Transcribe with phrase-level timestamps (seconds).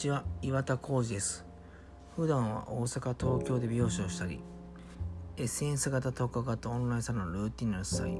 [0.00, 1.44] ちは岩田浩二です。
[2.16, 4.40] 普段は大阪東京で美容師をしたり
[5.36, 8.18] SNS 型特化型オンラインサロンルーティンの主催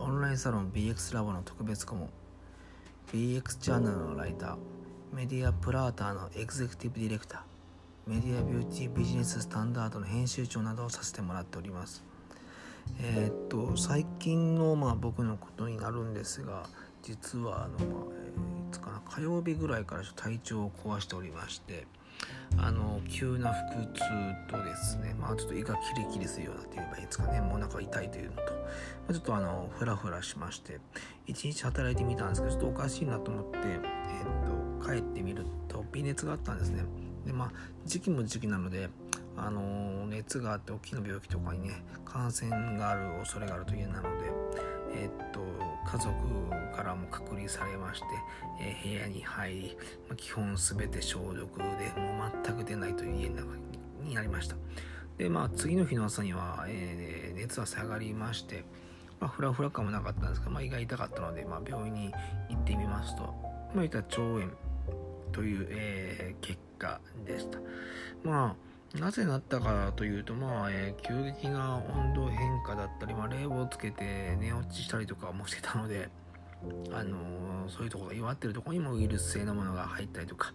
[0.00, 2.10] オンラインサロン BX ラボの特別顧問
[3.12, 4.56] BX チャンネルのライター
[5.12, 12.02] メディアプラーターのエグゼクティブディレクターメディアビューティービジネススタンダードの編集長などをさせてもらっております。
[13.00, 16.68] えー、っと最近のまあ僕のことになるんですが
[17.02, 18.15] 実はあの、まあ
[18.80, 21.86] かな火曜日ぐらいから体調を壊しておりまして
[22.58, 24.00] あの急な腹痛
[24.48, 27.40] とですねまあちょっと胃がキリキリするようなって言えばいいですかね。
[27.40, 28.48] もうなんか痛いというのと、ま
[29.10, 30.80] あ、ちょっとあのフラフラしまして
[31.26, 36.84] 一日働いてみたんですけどちょっとおかしいなと思って、えー、っと帰ってみると微熱があったんですね。
[37.26, 37.52] でまあ
[37.84, 38.88] 時期も時期なので
[39.36, 44.32] あの熱があって大きな病気とかにね感染がある恐れがあるというなので
[44.96, 45.40] えっと
[45.86, 46.10] 家族
[46.74, 48.06] からも隔離されまして、
[48.60, 49.76] えー、部屋に入り、
[50.08, 51.64] まあ、基本全て消毒で
[52.00, 53.56] もう全く出ないという家の中
[54.02, 54.56] になりました
[55.16, 58.64] でまあ次の日の朝には、えー、熱は下がりまして
[59.20, 62.12] まあ、フラフラ感もなかったんですが、まあ、胃が痛かったので、まあ、病院に
[62.50, 63.22] 行ってみますと、
[63.74, 64.42] まあ、いった腸炎
[65.32, 67.58] という、えー、結果でした。
[68.22, 76.08] まあなぜなったかというと、まあ、えー、急激な温度変化だったり、まあ、冷房をつけて寝落ちしたりとかもしてたので、
[76.92, 80.52] あのー、そういうところ弱ってるところにもウイルス性のものが入ったりとか、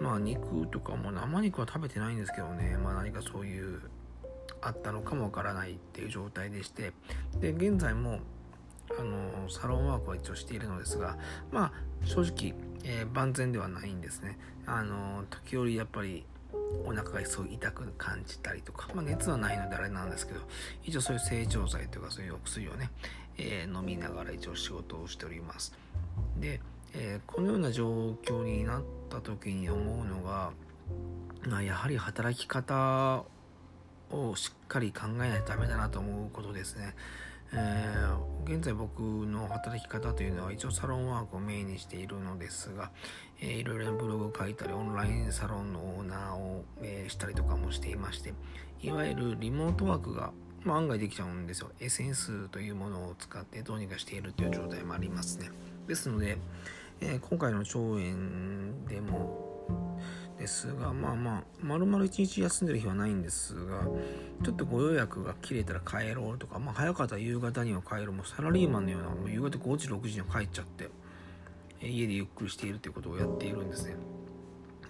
[0.00, 3.80] まあ、肉とかも生肉は食べてないんですけどね、まあ、何かそういう
[4.62, 6.92] あったのかもわからないっていう状態でして
[7.40, 8.20] で現在も
[8.98, 11.16] あのサロンワークは一応しているのですが
[11.50, 11.72] まあ
[12.04, 14.38] 正直、えー、万全ではないんですね。
[14.66, 16.24] あの時折やっぱり
[16.84, 20.40] お腹がすごい痛く感じたりとか、まあ、熱はないのであれなんですけど
[20.84, 22.90] 一応そういう成長剤というかそういうお薬をね、
[23.38, 25.72] えー、飲みながら一応仕事をしております。
[26.38, 26.60] で、
[26.94, 30.50] えー、このような状況になった時に思うのが、
[31.46, 33.24] まあ、やはり働き方
[34.10, 36.94] をしっかり考えないとダメだなと思うことですね。
[37.52, 42.90] えー、現在僕の働き方というのは一応サロンワークをメインにしているのですが、
[43.40, 48.32] えー、いろいろブログを書いたりオンラインサロンのオーナーを、えー、したりとかもしていまして
[48.82, 50.32] いわゆるリモートワークが、
[50.64, 51.70] まあ、案外できちゃうんですよ。
[51.80, 55.50] SNS というものを使ってどうにかしているという状態もありますね。
[55.86, 56.38] ですので、
[57.02, 60.00] え今回の腸炎でも
[60.40, 63.82] ですがまあまあ丸々一日休んでる日はないんですが
[64.42, 70.88] ちょっとご予約が切れたら帰ろうとか、まあ、早かったら夕方には帰るもうサラリーマンのようなもう夕方5時6時には帰っちゃって
[71.82, 73.96] 家でゆっくりしているということをやっているんですね。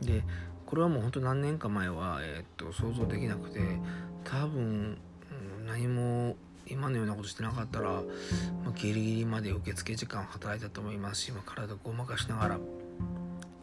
[0.01, 0.23] で
[0.67, 3.59] これはもうほんと何年か前は、えー、っと想像できなくて
[4.23, 4.99] 多分、
[5.67, 6.37] 何も
[6.69, 8.03] 今のようなことしてなかったら、ま
[8.69, 12.59] あ、ギリギリまで受付時間働いたと思いますし、まあ、体ごまかしながら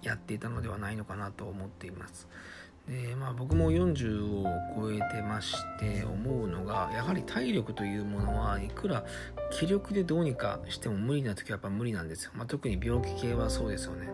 [0.02, 2.28] やっていたのではないのかなと思っています。
[2.88, 4.46] でまあ、僕も40を
[4.80, 9.04] 超えてまして思うのがやはり体力というものはいくら
[9.52, 14.08] 気力でどうにかしても無理な時はやっぱ無理なんですよ、まあ、特に病気系はそうですよね。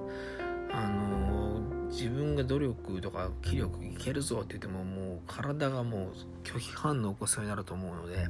[0.71, 1.61] あの
[1.91, 6.13] 自分が努力とか気力いけるぞって言ってももう体がもう
[6.43, 8.27] 拒否反応を起こすようになると思うので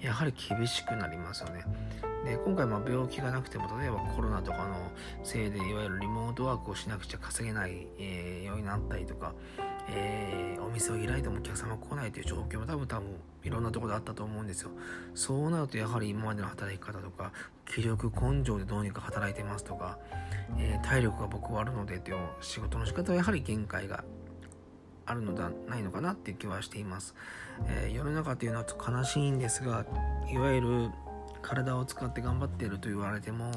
[0.00, 1.64] やはり厳しくなりますよね。
[2.26, 4.90] で今回ま病気がなくても例えばコロナとかの
[5.22, 9.32] せいでいわゆるリモートワークをしなくちゃ稼げない、えー、ようになったりとか、
[9.88, 13.08] えー、お店を開いてもお客様来ないという状況も多分多分
[13.44, 14.70] いろんなところであったと思うんですよ。
[15.14, 17.30] そうなるとやはり今までの働き方とか
[17.64, 19.96] 気力根性でどうにか働いてますとか、
[20.58, 24.02] えー、体力が僕はあるのでという仕事の仕方はやはり限界が
[25.06, 27.14] あるのではないのかなっていう気はしています、
[27.68, 29.86] え、世の中っていうのは悲しいんですが
[30.28, 30.90] いわゆる
[31.46, 33.52] 体を使って頑張っていると言われても、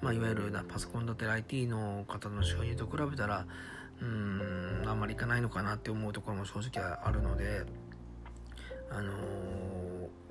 [0.00, 3.46] まあ、いわゆるなパソコンだったり IT の方の収入と比べたら
[4.00, 7.64] うんあんまりいかないのかなって思うところも正直あるので、
[8.90, 9.12] あの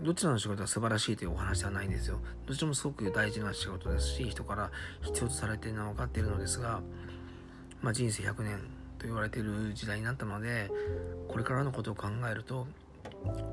[0.01, 2.19] ー、どちらの仕事は素晴らしいというお話ではないんですよ。
[2.47, 4.71] どちらもすごく大事な仕事ですし人から
[5.01, 6.81] 必要とされているのは分かっているのですが、
[7.81, 8.59] まあ、人生100年
[8.97, 10.71] と言われている時代になったので
[11.27, 12.65] これからのことを考えると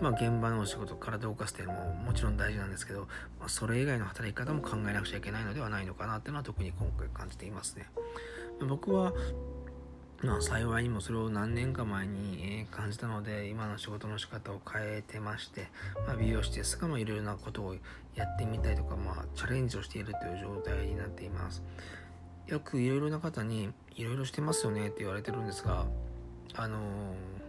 [0.01, 1.75] まあ、現場のお仕事体を動かす点も
[2.05, 3.01] もちろん大事なんですけど、
[3.39, 7.87] まあ、それ以外の働き方も考えなくちゃいけないのではないのかなっていうのは特に今回感じていますね。
[8.69, 9.13] 僕は
[10.23, 15.69] まあ、幸いにもそれを何年か前に感じたので今の仕事の仕方を変えてまして、
[16.07, 17.77] まあ、美容師ですが、いろいろなことを
[18.15, 21.63] やってみたりとか、まあ、チャレンジをしているという状態になっています
[22.47, 25.85] よくいろいろな方にいろいろしてますよねって言われてるんですが
[26.55, 27.44] あのー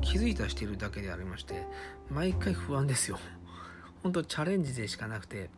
[0.00, 1.66] 気づいたしてるだけでありまして
[2.10, 3.18] 毎回不安ですよ。
[4.02, 5.50] 本当チャレンジでしかなくて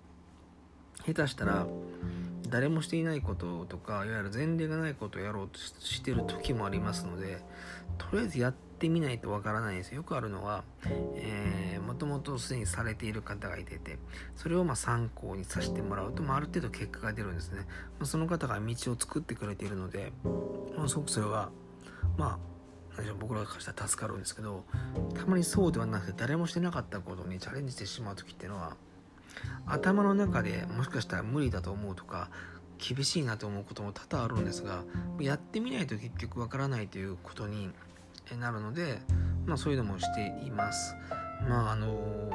[1.05, 1.67] 下手したら
[2.49, 7.41] 誰もしていないこととかいわゆる前例がないことをやろうとしてる時もありますので
[7.99, 9.95] とりあえずやってみないとわからないです。
[9.95, 10.65] よくあるのは、
[11.15, 13.99] えー、もともとすでにされている方がいてて
[14.35, 17.61] それをまあ参考にさせてもらうと、まあ、ある程度結果が出るんですね、
[17.99, 20.13] まあ、その方が道を作ってくれているので、
[20.77, 21.51] まあ、すごくそれは
[22.17, 22.56] まあ
[23.19, 24.65] 僕らからしたら助かるんですけど
[25.15, 28.77] たまにそうではなくて誰もしてなかったことにチャレンジしてしまう時っていうのは
[29.67, 32.31] 頭の中でもしかしたら無理だと思うとか
[32.79, 34.85] 厳しいなと思うことも多々あるんですが
[35.21, 37.71] やってみないと結局わからないということに
[38.39, 39.01] なるので、
[39.47, 40.95] まあ、そういうのもしています。
[41.49, 42.31] まああの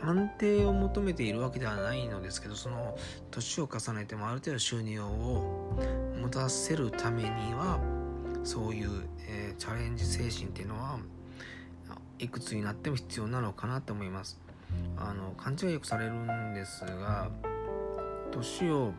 [0.00, 2.96] 安定を求めているわけではないのですけどその
[3.30, 5.76] 年を重ねてもある程度収入を
[6.20, 7.80] 持たせるためには
[8.48, 8.88] そういう、
[9.28, 10.98] えー、チャレンジ精神っていうのは
[12.18, 14.40] いくつになっても必要なのかなと思います。
[14.96, 17.30] あの勘違いよくされるんですが
[18.30, 18.94] 年を、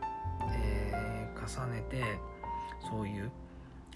[0.52, 2.00] えー、重ねて
[2.88, 3.32] そういう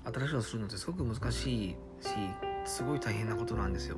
[0.04, 2.08] 新しいことをするのってすごく難しいし
[2.64, 3.96] すごい大変なことなんですよ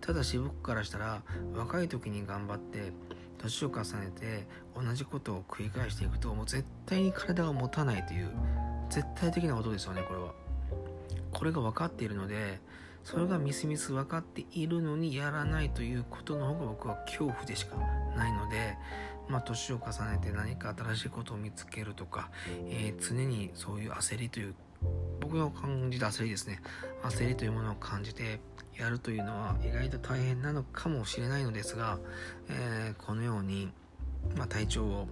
[0.00, 1.22] ただし僕からしたら
[1.54, 2.92] 若い時に頑張って
[3.38, 8.30] 年を重ねて同じことを繰り返していくともう絶対に体が持たないという
[8.88, 10.32] 絶対的なことですよねこれは
[11.32, 12.60] これが分かっているので
[13.04, 17.76] それがみすみす分かっているのにやらないということの方が僕は恐怖でしか
[18.16, 18.76] ないので
[19.28, 22.30] まあ年を重ねて何か新しいことを見つけるとか、
[22.68, 24.54] えー、常にそういう焦りという
[25.20, 26.60] 僕が感じた焦りですね。
[27.02, 28.40] 焦りというものを感じて
[28.76, 31.98] やるというのは意外と大変なのかもしれないのですが、
[32.48, 33.70] えー、このように、
[34.36, 35.08] まあ、体調を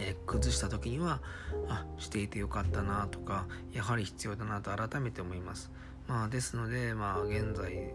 [0.00, 1.20] えー、崩した時には
[1.68, 5.70] あしていてよかったなとかやはり必要だなと改めて思います。
[6.06, 7.94] まあ、ですので、まあ、現在、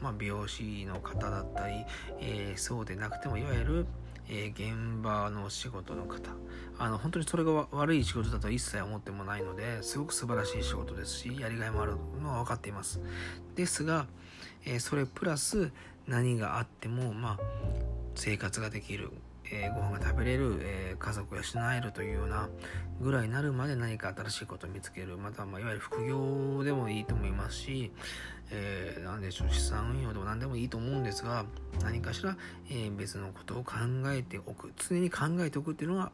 [0.00, 1.84] まあ、美容師の方だったり、
[2.20, 3.86] えー、そうでなくてもいわゆる、
[4.28, 6.30] えー、現場の仕事の方
[6.78, 13.00] あの本当にそれが悪い仕事だと一切思ってもないのですごく素晴らしい仕事ですしやりがいもあるのは分かっています。
[13.54, 14.06] ですが、
[14.66, 15.72] えー、それプラス
[16.06, 17.38] 何があっても、まあ、
[18.14, 19.10] 生活ができる。
[19.50, 21.42] えー、ご飯が食べれる、えー、家族を養
[21.76, 22.48] えるというような
[23.00, 25.16] ぐらいになるまで何か新しいことを見つける。
[25.16, 27.92] また、まあ、いわゆる副業でもいいと思いますし、
[28.50, 31.44] えー、何でしょう資産運用でも何でもいいと思うんですが
[31.82, 32.36] 何かしら、
[32.70, 33.74] え、別のことを考
[34.06, 34.72] えておく。
[34.76, 36.12] 常に考えておくっていうのは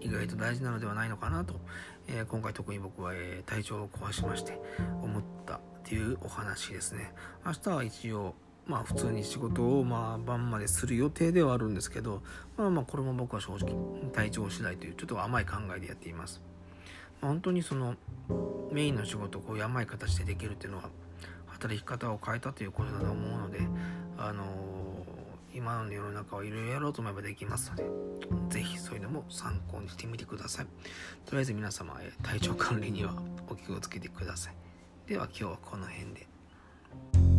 [0.00, 1.60] 意外と大事なのではないのかなと、
[2.08, 4.58] え、今回特に僕は、え、体調を壊しまして
[5.02, 7.12] 思ったっていうお話ですね。
[7.44, 8.34] 明日は一応
[8.66, 12.22] まあ普通に仕事をまあ晩までする予定ではあるんですけど
[12.56, 13.74] まあまあこれも僕は正直
[14.12, 16.40] 体調次第というちょっと甘い考えでやっています、
[17.20, 17.96] まあ、本当にその
[18.70, 20.84] メインの仕事をこういう甘い形でできるっていうのは
[21.46, 23.60] 働き方を変えたということだと思うので
[24.16, 27.84] あのー、今の世の中はいろいろやろうと思えばできますので
[28.48, 30.66] 是非そういうのも参考にしてみてください。
[31.26, 33.14] とりあえず皆様体調管理には
[33.48, 34.54] お気をつけてください。
[35.08, 37.31] では今日はこの辺で。